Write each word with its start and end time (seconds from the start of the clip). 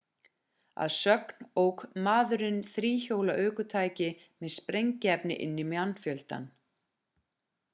að 0.83 0.93
sögn 0.93 1.49
ók 1.63 1.83
maðurinn 2.07 2.57
þríhjóla 2.77 3.35
ökutæki 3.43 4.09
með 4.45 4.53
sprengiefni 4.57 5.37
inn 5.45 5.63
í 5.65 5.67
mannfjöldann 5.75 6.49